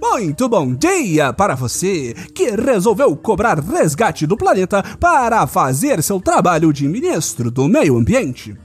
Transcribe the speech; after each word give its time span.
Muito 0.00 0.48
bom 0.48 0.74
dia 0.74 1.32
para 1.32 1.54
você 1.54 2.12
que 2.34 2.50
resolveu 2.50 3.16
cobrar 3.16 3.60
resgate 3.60 4.26
do 4.26 4.36
planeta 4.36 4.82
para 4.98 5.46
fazer 5.46 6.02
seu 6.02 6.20
trabalho 6.20 6.72
de 6.72 6.88
ministro 6.88 7.52
do 7.52 7.68
Meio 7.68 7.96
Ambiente. 7.96 8.56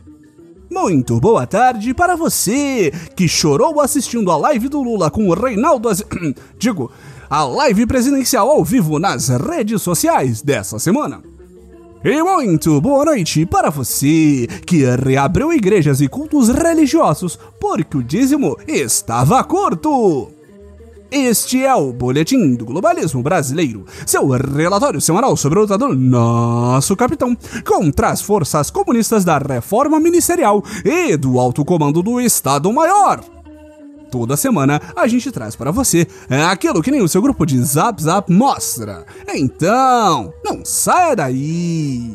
Muito 0.72 1.20
boa 1.20 1.46
tarde 1.46 1.94
para 1.94 2.16
você 2.16 2.92
que 3.16 3.28
chorou 3.28 3.80
assistindo 3.80 4.32
a 4.32 4.38
live 4.38 4.68
do 4.68 4.82
Lula 4.82 5.12
com 5.12 5.30
o 5.30 5.36
Reinaldo 5.36 5.90
Az... 5.90 6.04
Digo, 6.58 6.92
a 7.30 7.44
live 7.44 7.86
presidencial 7.86 8.50
ao 8.50 8.64
vivo 8.64 8.98
nas 8.98 9.28
redes 9.30 9.80
sociais 9.84 10.42
dessa 10.42 10.80
semana. 10.80 11.22
E 12.06 12.22
muito 12.22 12.82
boa 12.82 13.06
noite 13.06 13.46
para 13.46 13.70
você 13.70 14.46
que 14.68 14.84
reabriu 14.84 15.54
igrejas 15.54 16.02
e 16.02 16.10
cultos 16.10 16.50
religiosos 16.50 17.40
porque 17.58 17.96
o 17.96 18.04
dízimo 18.04 18.58
estava 18.68 19.42
curto. 19.46 20.30
Este 21.10 21.64
é 21.64 21.74
o 21.74 21.94
Boletim 21.94 22.56
do 22.56 22.66
Globalismo 22.66 23.24
Brasileiro, 23.24 23.86
seu 24.06 24.28
relatório 24.28 25.00
semanal 25.00 25.38
sobre 25.38 25.60
o 25.60 25.62
luta 25.62 25.78
do 25.78 25.96
nosso 25.96 26.94
capitão 26.98 27.38
contra 27.66 28.10
as 28.10 28.22
forças 28.22 28.70
comunistas 28.70 29.24
da 29.24 29.38
reforma 29.38 29.98
ministerial 29.98 30.62
e 30.84 31.16
do 31.16 31.40
alto 31.40 31.64
comando 31.64 32.04
do 32.04 32.20
Estado-Maior 32.20 33.43
toda 34.14 34.38
semana 34.38 34.80
a 34.96 35.08
gente 35.08 35.32
traz 35.32 35.56
para 35.56 35.72
você 35.72 36.06
aquilo 36.48 36.84
que 36.84 36.92
nem 36.92 37.02
o 37.02 37.08
seu 37.08 37.20
grupo 37.20 37.48
de 37.48 37.60
Zap 37.64 38.00
Zap 38.00 38.32
mostra. 38.32 39.08
Então, 39.28 40.32
não 40.46 40.64
saia 40.64 41.16
daí! 41.16 42.14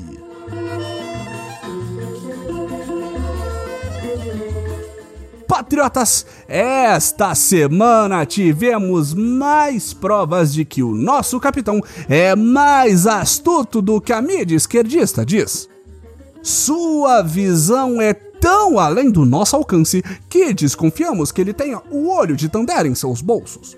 Patriotas, 5.49 6.25
esta 6.47 7.35
semana 7.35 8.25
tivemos 8.25 9.13
mais 9.13 9.93
provas 9.93 10.55
de 10.55 10.65
que 10.65 10.85
o 10.85 10.95
nosso 10.95 11.41
capitão 11.41 11.81
é 12.09 12.37
mais 12.37 13.09
astuto 13.09 13.83
do 13.83 14.01
que 14.01 14.13
a 14.13 14.23
mídia 14.23 14.55
esquerdista 14.55 15.27
diz. 15.27 15.69
Sua 16.45 17.23
visão 17.23 18.01
é 18.01 18.15
tão 18.41 18.79
além 18.79 19.11
do 19.11 19.25
nosso 19.25 19.57
alcance 19.57 20.03
que 20.29 20.53
desconfiamos 20.53 21.33
que 21.33 21.41
ele 21.41 21.53
tenha 21.53 21.81
o 21.91 22.09
olho 22.09 22.37
de 22.37 22.49
Tandera 22.49 22.89
em 22.89 22.95
seus 22.95 23.21
bolsos. 23.21 23.77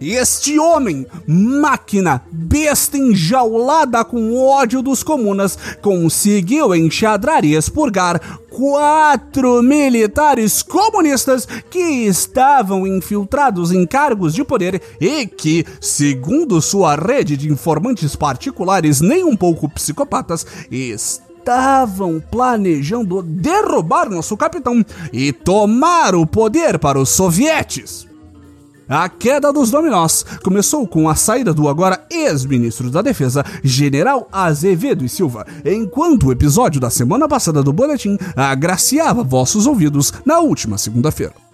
Este 0.00 0.60
homem, 0.60 1.04
máquina, 1.26 2.22
besta 2.30 2.96
enjaulada 2.96 4.04
com 4.04 4.36
ódio 4.36 4.80
dos 4.80 5.02
comunas, 5.02 5.58
conseguiu 5.82 6.72
enxadrar 6.72 7.44
e 7.44 7.56
expurgar 7.56 8.20
quatro 8.48 9.60
militares 9.60 10.62
comunistas 10.62 11.46
que 11.68 11.80
estavam 11.80 12.86
infiltrados 12.86 13.72
em 13.72 13.84
cargos 13.84 14.32
de 14.34 14.44
poder 14.44 14.80
e 15.00 15.26
que, 15.26 15.66
segundo 15.80 16.62
sua 16.62 16.94
rede 16.94 17.36
de 17.36 17.50
informantes 17.50 18.14
particulares 18.14 19.00
nem 19.00 19.24
um 19.24 19.36
pouco 19.36 19.68
psicopatas, 19.68 20.46
estavam 20.70 21.27
estavam 21.48 22.22
planejando 22.30 23.22
derrubar 23.22 24.10
nosso 24.10 24.36
capitão 24.36 24.84
e 25.10 25.32
tomar 25.32 26.14
o 26.14 26.26
poder 26.26 26.78
para 26.78 27.00
os 27.00 27.08
sovietes. 27.08 28.06
A 28.86 29.08
queda 29.08 29.50
dos 29.50 29.70
dominós 29.70 30.24
começou 30.44 30.86
com 30.86 31.08
a 31.08 31.14
saída 31.14 31.54
do 31.54 31.66
agora 31.66 32.04
ex-ministro 32.10 32.90
da 32.90 33.00
Defesa, 33.00 33.42
General 33.64 34.28
Azevedo 34.30 35.04
e 35.04 35.08
Silva, 35.08 35.46
enquanto 35.64 36.26
o 36.26 36.32
episódio 36.32 36.80
da 36.80 36.90
semana 36.90 37.26
passada 37.26 37.62
do 37.62 37.72
boletim 37.72 38.18
agraciava 38.36 39.24
vossos 39.24 39.66
ouvidos 39.66 40.12
na 40.26 40.40
última 40.40 40.76
segunda-feira. 40.76 41.47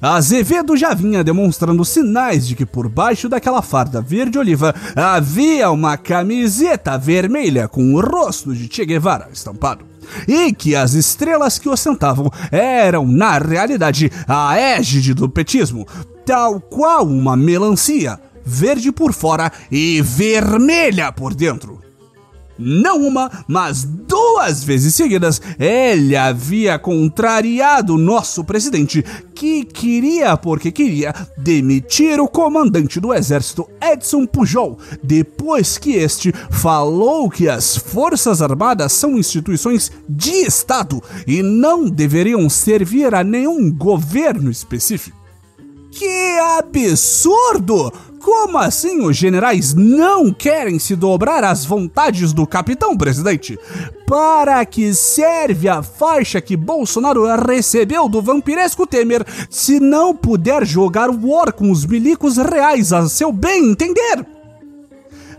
Azevedo 0.00 0.76
já 0.76 0.94
vinha 0.94 1.22
demonstrando 1.22 1.84
sinais 1.84 2.46
de 2.46 2.54
que 2.54 2.64
por 2.64 2.88
baixo 2.88 3.28
daquela 3.28 3.60
farda 3.60 4.00
verde-oliva 4.00 4.74
havia 4.96 5.70
uma 5.70 5.96
camiseta 5.98 6.96
vermelha 6.96 7.68
com 7.68 7.94
o 7.94 8.00
rosto 8.00 8.54
de 8.54 8.66
Che 8.72 8.86
Guevara 8.86 9.28
estampado. 9.32 9.84
E 10.26 10.52
que 10.52 10.74
as 10.74 10.94
estrelas 10.94 11.58
que 11.58 11.68
ostentavam 11.68 12.30
eram, 12.50 13.06
na 13.06 13.38
realidade, 13.38 14.10
a 14.26 14.58
égide 14.58 15.12
do 15.12 15.28
petismo, 15.28 15.86
tal 16.24 16.60
qual 16.60 17.06
uma 17.06 17.36
melancia, 17.36 18.18
verde 18.44 18.90
por 18.90 19.12
fora 19.12 19.52
e 19.70 20.00
vermelha 20.02 21.12
por 21.12 21.34
dentro 21.34 21.89
não 22.60 23.06
uma, 23.06 23.30
mas 23.48 23.84
duas 23.84 24.62
vezes 24.62 24.94
seguidas, 24.94 25.40
ele 25.58 26.16
havia 26.16 26.78
contrariado 26.78 27.96
nosso 27.96 28.44
presidente, 28.44 29.04
que 29.34 29.64
queria, 29.64 30.36
porque 30.36 30.70
queria, 30.70 31.14
demitir 31.36 32.20
o 32.20 32.28
comandante 32.28 33.00
do 33.00 33.14
exército 33.14 33.68
Edson 33.80 34.26
Pujol, 34.26 34.78
depois 35.02 35.78
que 35.78 35.92
este 35.92 36.32
falou 36.50 37.30
que 37.30 37.48
as 37.48 37.76
Forças 37.76 38.42
Armadas 38.42 38.92
são 38.92 39.16
instituições 39.16 39.90
de 40.08 40.46
Estado 40.46 41.02
e 41.26 41.42
não 41.42 41.88
deveriam 41.88 42.48
servir 42.50 43.14
a 43.14 43.24
nenhum 43.24 43.70
governo 43.72 44.50
específico. 44.50 45.18
Que 45.90 46.38
absurdo! 46.56 47.92
Como 48.20 48.58
assim 48.58 49.00
os 49.00 49.16
generais 49.16 49.72
não 49.72 50.30
querem 50.30 50.78
se 50.78 50.94
dobrar 50.94 51.42
às 51.42 51.64
vontades 51.64 52.34
do 52.34 52.46
capitão 52.46 52.94
presidente? 52.94 53.58
Para 54.06 54.62
que 54.66 54.92
serve 54.94 55.70
a 55.70 55.82
faixa 55.82 56.38
que 56.38 56.54
Bolsonaro 56.54 57.24
recebeu 57.36 58.10
do 58.10 58.20
vampiresco 58.20 58.86
Temer 58.86 59.24
se 59.48 59.80
não 59.80 60.14
puder 60.14 60.66
jogar 60.66 61.08
war 61.08 61.50
com 61.50 61.70
os 61.70 61.86
milicos 61.86 62.36
reais 62.36 62.92
a 62.92 63.08
seu 63.08 63.32
bem 63.32 63.70
entender? 63.70 64.26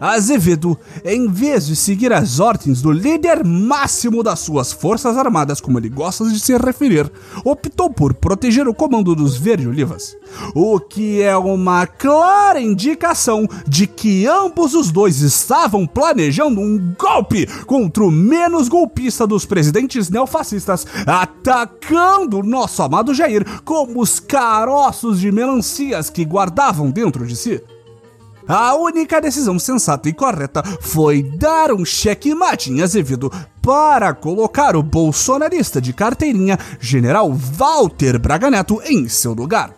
Azevedo, 0.01 0.75
em 1.05 1.27
vez 1.27 1.67
de 1.67 1.75
seguir 1.75 2.11
as 2.11 2.39
ordens 2.39 2.81
do 2.81 2.91
líder 2.91 3.45
máximo 3.45 4.23
das 4.23 4.39
suas 4.39 4.73
forças 4.73 5.15
armadas, 5.15 5.61
como 5.61 5.77
ele 5.77 5.89
gosta 5.89 6.27
de 6.27 6.39
se 6.39 6.57
referir, 6.57 7.11
optou 7.45 7.87
por 7.87 8.15
proteger 8.15 8.67
o 8.67 8.73
comando 8.73 9.13
dos 9.13 9.37
Verde-Olivas. 9.37 10.17
O 10.55 10.79
que 10.79 11.21
é 11.21 11.37
uma 11.37 11.85
clara 11.85 12.59
indicação 12.59 13.47
de 13.67 13.85
que 13.85 14.25
ambos 14.25 14.73
os 14.73 14.89
dois 14.89 15.21
estavam 15.21 15.85
planejando 15.85 16.59
um 16.59 16.95
golpe 16.97 17.45
contra 17.67 18.03
o 18.03 18.09
menos 18.09 18.67
golpista 18.67 19.27
dos 19.27 19.45
presidentes 19.45 20.09
neofascistas, 20.09 20.87
atacando 21.05 22.41
nosso 22.41 22.81
amado 22.81 23.13
Jair 23.13 23.45
como 23.63 24.01
os 24.01 24.19
caroços 24.19 25.19
de 25.19 25.31
melancias 25.31 26.09
que 26.09 26.25
guardavam 26.25 26.89
dentro 26.89 27.27
de 27.27 27.35
si. 27.35 27.61
A 28.53 28.75
única 28.75 29.21
decisão 29.21 29.57
sensata 29.57 30.09
e 30.09 30.13
correta 30.13 30.61
foi 30.81 31.23
dar 31.23 31.71
um 31.71 31.85
checkmate 31.85 32.69
em 32.69 32.81
Azevedo 32.81 33.31
para 33.61 34.13
colocar 34.13 34.75
o 34.75 34.83
bolsonarista 34.83 35.79
de 35.79 35.93
carteirinha, 35.93 36.59
General 36.77 37.31
Walter 37.31 38.19
Braga 38.19 38.51
Neto, 38.51 38.81
em 38.83 39.07
seu 39.07 39.31
lugar. 39.31 39.73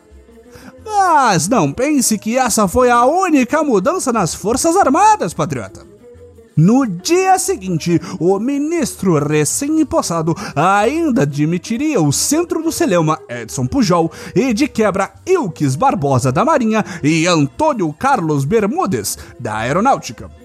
Mas 0.83 1.47
não 1.47 1.71
pense 1.71 2.17
que 2.17 2.35
essa 2.35 2.67
foi 2.67 2.89
a 2.89 3.05
única 3.05 3.63
mudança 3.63 4.11
nas 4.11 4.33
Forças 4.33 4.75
Armadas, 4.75 5.35
patriota. 5.35 5.92
No 6.55 6.85
dia 6.85 7.39
seguinte, 7.39 7.99
o 8.19 8.37
ministro 8.39 9.17
recém-impossado 9.17 10.35
ainda 10.55 11.23
admitiria 11.23 11.99
o 11.99 12.11
centro 12.11 12.61
do 12.61 12.71
Celeuma, 12.71 13.19
Edson 13.27 13.65
Pujol, 13.65 14.11
e 14.35 14.53
de 14.53 14.67
quebra 14.67 15.11
Ilques 15.25 15.75
Barbosa 15.75 16.31
da 16.31 16.45
Marinha 16.45 16.85
e 17.01 17.25
Antônio 17.25 17.91
Carlos 17.93 18.45
Bermudes 18.45 19.17
da 19.39 19.57
Aeronáutica. 19.57 20.42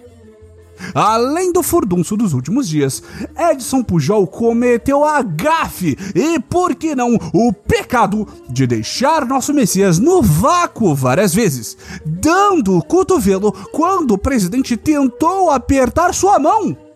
Além 0.95 1.53
do 1.53 1.63
furdunço 1.63 2.17
dos 2.17 2.33
últimos 2.33 2.69
dias, 2.69 3.03
Edson 3.37 3.83
Pujol 3.83 4.27
cometeu 4.27 5.05
a 5.05 5.23
gafe 5.23 5.97
e, 6.15 6.39
por 6.41 6.75
que 6.75 6.95
não, 6.95 7.17
o 7.33 7.53
pecado 7.53 8.27
de 8.49 8.67
deixar 8.67 9.27
nosso 9.27 9.53
Messias 9.53 9.99
no 9.99 10.23
vácuo 10.23 10.95
várias 10.95 11.35
vezes, 11.35 11.77
dando 12.05 12.77
o 12.77 12.83
cotovelo 12.83 13.53
quando 13.73 14.13
o 14.13 14.19
presidente 14.19 14.77
tentou 14.77 15.51
apertar 15.51 16.15
sua 16.15 16.39
mão 16.39 16.88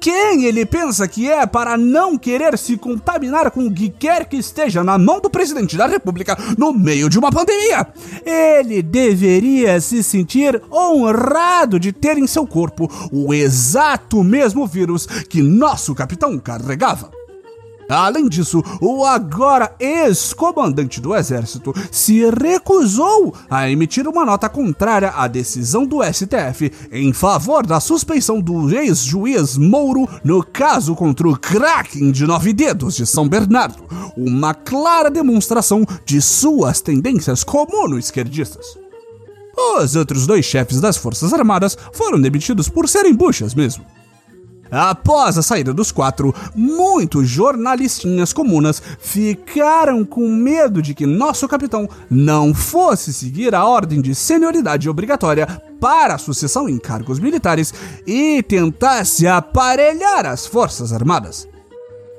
quem 0.00 0.44
ele 0.44 0.64
pensa 0.64 1.06
que 1.08 1.30
é 1.30 1.46
para 1.46 1.76
não 1.76 2.16
querer 2.16 2.56
se 2.56 2.76
contaminar 2.76 3.50
com 3.50 3.66
o 3.66 3.72
que 3.72 3.88
quer 3.88 4.26
que 4.26 4.36
esteja 4.36 4.84
na 4.84 4.98
mão 4.98 5.20
do 5.20 5.30
presidente 5.30 5.76
da 5.76 5.86
República 5.86 6.36
no 6.56 6.72
meio 6.72 7.08
de 7.08 7.18
uma 7.18 7.30
pandemia. 7.30 7.86
Ele 8.24 8.82
deveria 8.82 9.80
se 9.80 10.02
sentir 10.02 10.60
honrado 10.70 11.78
de 11.78 11.92
ter 11.92 12.16
em 12.18 12.26
seu 12.26 12.46
corpo 12.46 12.88
o 13.12 13.34
exato 13.34 14.22
mesmo 14.22 14.66
vírus 14.66 15.06
que 15.06 15.42
nosso 15.42 15.94
capitão 15.94 16.38
carregava. 16.38 17.17
Além 17.88 18.28
disso, 18.28 18.62
o 18.82 19.02
agora 19.04 19.74
ex-comandante 19.80 21.00
do 21.00 21.14
exército 21.14 21.72
se 21.90 22.22
recusou 22.30 23.34
a 23.48 23.70
emitir 23.70 24.06
uma 24.06 24.26
nota 24.26 24.46
contrária 24.48 25.10
à 25.16 25.26
decisão 25.26 25.86
do 25.86 26.02
STF 26.02 26.70
em 26.92 27.14
favor 27.14 27.66
da 27.66 27.80
suspeição 27.80 28.40
do 28.40 28.70
ex-juiz 28.70 29.56
Mouro 29.56 30.06
no 30.22 30.44
caso 30.44 30.94
contra 30.94 31.26
o 31.26 31.38
Kraken 31.38 32.10
de 32.10 32.26
Nove 32.26 32.52
Dedos 32.52 32.94
de 32.94 33.06
São 33.06 33.26
Bernardo, 33.26 33.82
uma 34.16 34.52
clara 34.52 35.10
demonstração 35.10 35.86
de 36.04 36.20
suas 36.20 36.82
tendências 36.82 37.42
comuno-esquerdistas. 37.42 38.66
Os 39.56 39.96
outros 39.96 40.26
dois 40.26 40.44
chefes 40.44 40.80
das 40.80 40.96
Forças 40.96 41.32
Armadas 41.32 41.76
foram 41.92 42.20
demitidos 42.20 42.68
por 42.68 42.88
serem 42.88 43.14
buchas 43.14 43.54
mesmo. 43.54 43.84
Após 44.70 45.38
a 45.38 45.42
saída 45.42 45.72
dos 45.72 45.90
quatro, 45.90 46.34
muitos 46.54 47.28
jornalistinhas 47.28 48.32
comunas 48.32 48.82
ficaram 48.98 50.04
com 50.04 50.28
medo 50.28 50.82
de 50.82 50.94
que 50.94 51.06
nosso 51.06 51.48
capitão 51.48 51.88
não 52.10 52.52
fosse 52.54 53.12
seguir 53.12 53.54
a 53.54 53.64
ordem 53.64 54.00
de 54.00 54.14
senioridade 54.14 54.88
obrigatória 54.88 55.46
para 55.80 56.14
a 56.14 56.18
sucessão 56.18 56.68
em 56.68 56.78
cargos 56.78 57.18
militares 57.18 57.72
e 58.06 58.42
tentasse 58.42 59.26
aparelhar 59.26 60.26
as 60.26 60.46
Forças 60.46 60.92
Armadas. 60.92 61.48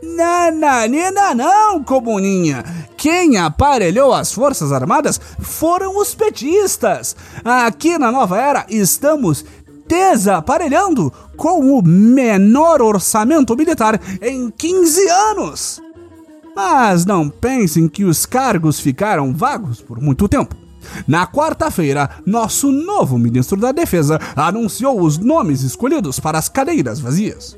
Nananina 0.02 1.36
não, 1.36 1.84
comuninha! 1.84 2.64
Quem 2.96 3.38
aparelhou 3.38 4.14
as 4.14 4.32
Forças 4.32 4.72
Armadas 4.72 5.20
foram 5.40 5.98
os 5.98 6.16
petistas. 6.16 7.16
Aqui 7.44 7.98
na 7.98 8.12
Nova 8.12 8.38
Era 8.38 8.66
estamos 8.70 9.46
desaparelhando 9.90 11.12
com 11.36 11.78
o 11.78 11.82
menor 11.82 12.80
orçamento 12.80 13.58
militar 13.58 14.00
em 14.22 14.52
15 14.52 15.10
anos. 15.10 15.82
Mas 16.56 17.06
não 17.06 17.28
pensem 17.28 17.88
que 17.88 18.06
os 18.06 18.26
cargos 18.26 18.80
ficaram 18.80 19.34
vagos 19.34 19.82
por 19.82 20.00
muito 20.00 20.30
tempo. 20.30 20.56
Na 21.08 21.26
quarta-feira, 21.26 22.10
nosso 22.26 22.72
novo 22.72 23.18
ministro 23.18 23.60
da 23.60 23.72
Defesa 23.72 24.20
anunciou 24.36 25.02
os 25.02 25.18
nomes 25.18 25.64
escolhidos 25.64 26.20
para 26.20 26.38
as 26.38 26.48
cadeiras 26.48 27.00
vazias. 27.00 27.58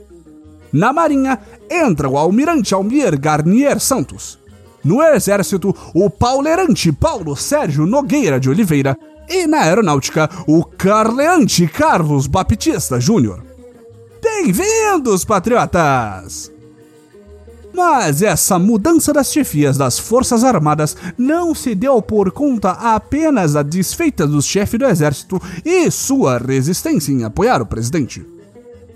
Na 0.72 0.94
Marinha, 0.94 1.38
entra 1.69 2.07
o 2.07 2.18
almirante 2.18 2.74
Almir 2.74 3.19
Garnier 3.19 3.80
Santos. 3.80 4.39
No 4.83 5.04
Exército, 5.04 5.75
o 5.94 6.10
pauleirante 6.10 6.92
Paulo 6.92 7.36
Sérgio 7.36 7.86
Nogueira 7.86 8.39
de 8.39 8.50
Oliveira 8.50 8.98
e 9.31 9.48
na 9.48 9.62
aeronáutica, 9.62 10.30
o 10.45 10.63
carleante 10.63 11.66
Carlos 11.66 12.28
Baptista 12.28 13.00
Júnior. 13.00 13.42
Bem-vindos, 14.22 15.24
patriotas! 15.24 16.51
Mas 17.74 18.22
essa 18.22 18.60
mudança 18.60 19.13
das 19.13 19.31
chefias 19.31 19.78
das 19.78 19.98
Forças 19.98 20.44
Armadas 20.44 20.98
não 21.18 21.56
se 21.56 21.74
deu 21.74 22.01
por 22.01 22.30
conta 22.31 22.72
apenas 22.72 23.54
da 23.54 23.63
desfeita 23.63 24.28
do 24.28 24.42
chefe 24.42 24.78
do 24.78 24.86
exército 24.86 25.42
e 25.63 25.89
sua 25.89 26.38
resistência 26.38 27.13
em 27.13 27.24
apoiar 27.24 27.62
o 27.62 27.66
presidente. 27.66 28.25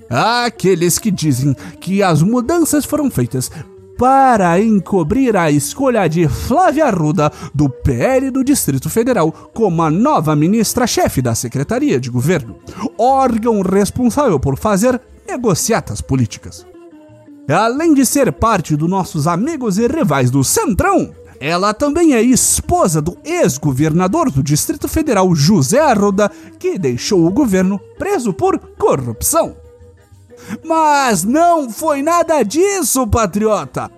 Aqueles 0.09 0.99
que 0.99 1.09
dizem 1.09 1.55
que 1.79 2.03
as 2.03 2.21
mudanças 2.21 2.83
foram 2.83 3.09
feitas 3.09 3.49
para 3.97 4.59
encobrir 4.59 5.35
a 5.35 5.49
escolha 5.49 6.07
de 6.07 6.27
Flávia 6.27 6.85
Arruda, 6.85 7.31
do 7.53 7.69
PL 7.69 8.29
do 8.29 8.43
Distrito 8.43 8.89
Federal, 8.89 9.31
como 9.53 9.81
a 9.81 9.89
nova 9.89 10.35
ministra-chefe 10.35 11.21
da 11.21 11.33
Secretaria 11.33 11.99
de 11.99 12.09
Governo, 12.09 12.57
órgão 12.97 13.61
responsável 13.61 14.39
por 14.39 14.57
fazer 14.57 14.99
negociatas 15.27 16.01
políticas. 16.01 16.65
Além 17.47 17.93
de 17.93 18.05
ser 18.05 18.31
parte 18.31 18.75
dos 18.75 18.89
nossos 18.89 19.27
amigos 19.27 19.77
e 19.77 19.87
rivais 19.87 20.31
do 20.31 20.43
Centrão, 20.43 21.13
ela 21.39 21.73
também 21.73 22.13
é 22.13 22.21
esposa 22.21 23.01
do 23.01 23.17
ex-governador 23.23 24.31
do 24.31 24.41
Distrito 24.41 24.87
Federal, 24.87 25.33
José 25.35 25.79
Arruda, 25.79 26.31
que 26.57 26.77
deixou 26.79 27.25
o 27.25 27.31
governo 27.31 27.79
preso 27.97 28.33
por 28.33 28.57
corrupção. 28.57 29.64
Mas 30.63 31.23
não 31.23 31.69
foi 31.69 32.01
nada 32.01 32.43
disso, 32.43 33.07
patriota! 33.07 33.91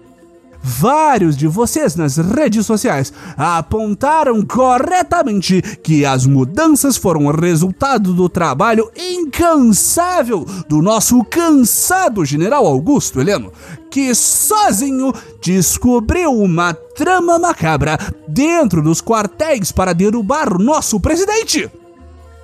Vários 0.69 1.37
de 1.37 1.47
vocês 1.47 1.95
nas 1.95 2.17
redes 2.17 2.65
sociais 2.65 3.13
apontaram 3.37 4.43
corretamente 4.45 5.61
que 5.61 6.05
as 6.05 6.25
mudanças 6.25 6.97
foram 6.97 7.31
resultado 7.31 8.13
do 8.13 8.27
trabalho 8.27 8.91
incansável 8.97 10.45
do 10.67 10.81
nosso 10.81 11.23
cansado 11.23 12.25
general 12.25 12.65
Augusto 12.65 13.21
Heleno, 13.21 13.51
que 13.89 14.13
sozinho 14.13 15.13
descobriu 15.41 16.33
uma 16.33 16.73
trama 16.73 17.39
macabra 17.39 17.97
dentro 18.27 18.81
dos 18.81 19.01
quartéis 19.01 19.71
para 19.71 19.93
derrubar 19.93 20.59
nosso 20.59 20.99
presidente. 20.99 21.71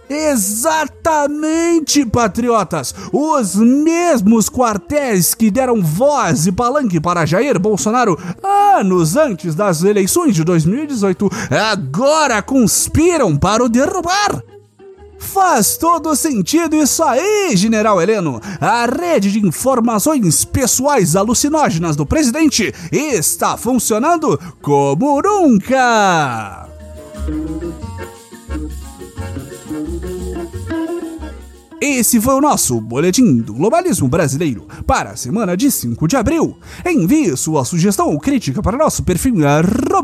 Exatamente, 0.10 2.06
patriotas! 2.06 2.94
Os 3.12 3.56
mesmos 3.56 4.50
quartéis 4.50 5.34
que 5.34 5.50
deram 5.50 5.82
voz 5.82 6.46
e 6.46 6.52
palanque 6.52 7.00
para 7.00 7.26
Jair 7.26 7.58
Bolsonaro 7.60 8.20
anos 8.44 9.16
antes 9.16 9.56
das 9.56 9.82
eleições 9.84 10.36
de 10.36 10.44
2018 10.44 11.30
agora 11.72 12.42
conspiram 12.42 13.38
para 13.38 13.64
o 13.64 13.70
derrubar. 13.70 14.44
Faz 15.18 15.78
todo 15.78 16.16
sentido 16.16 16.76
isso 16.76 17.02
aí, 17.02 17.56
General 17.56 18.00
Heleno. 18.02 18.42
A 18.60 18.86
rede 18.86 19.32
de 19.32 19.40
informações 19.40 20.44
pessoais 20.44 21.16
alucinógenas 21.16 21.96
do 21.96 22.06
presidente 22.06 22.74
está 22.92 23.58
funcionando 23.58 24.40
como 24.62 25.22
nunca. 25.22 26.68
Esse 31.86 32.22
foi 32.22 32.34
o 32.36 32.40
nosso 32.40 32.80
Boletim 32.80 33.40
do 33.40 33.54
Globalismo 33.54 34.08
Brasileiro 34.08 34.66
para 34.88 35.10
a 35.10 35.16
semana 35.18 35.58
de 35.58 35.70
5 35.70 36.08
de 36.08 36.16
abril. 36.16 36.58
Envie 36.86 37.36
sua 37.36 37.66
sugestão 37.66 38.08
ou 38.08 38.18
crítica 38.22 38.62
para 38.62 38.78
nosso 38.78 39.04
perfil 39.04 39.36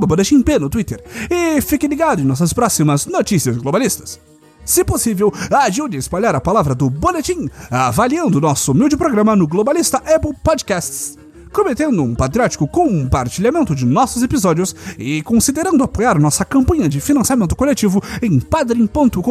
BoletimP 0.06 0.60
no 0.60 0.70
Twitter 0.70 1.02
e 1.32 1.62
fique 1.62 1.88
ligado 1.88 2.22
em 2.22 2.26
nossas 2.26 2.52
próximas 2.52 3.06
notícias 3.06 3.56
globalistas. 3.56 4.20
Se 4.66 4.84
possível, 4.84 5.32
ajude 5.50 5.96
a 5.96 6.00
espalhar 6.02 6.36
a 6.36 6.42
palavra 6.42 6.76
do 6.76 6.90
Boletim 6.90 7.48
avaliando 7.72 8.42
nosso 8.42 8.74
humilde 8.74 8.98
programa 8.98 9.34
no 9.34 9.48
Globalista 9.48 10.00
Apple 10.00 10.36
Podcasts 10.44 11.19
cometendo 11.52 12.04
um 12.04 12.16
patriótico 12.16 12.68
compartilhamento 12.68 13.76
de 13.76 13.86
nossos 13.86 14.24
episódios 14.24 14.76
e 14.98 15.22
considerando 15.24 15.84
apoiar 15.84 16.20
nossa 16.20 16.46
campanha 16.46 16.88
de 16.88 17.00
financiamento 17.00 17.56
coletivo 17.56 18.02
em 18.22 18.40
padrim.com.br 18.40 19.22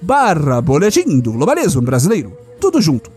barra 0.00 0.60
boletim 0.60 1.20
do 1.20 1.32
globalismo 1.32 1.82
brasileiro. 1.82 2.36
Tudo 2.60 2.80
junto. 2.80 3.10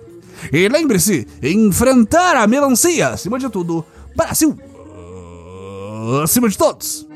E 0.51 0.67
lembre-se, 0.67 1.27
enfrentar 1.41 2.35
a 2.35 2.47
melancia 2.47 3.09
acima 3.09 3.37
de 3.37 3.49
tudo, 3.49 3.85
Brasil 4.15 4.57
acima 6.23 6.49
de 6.49 6.57
todos. 6.57 7.07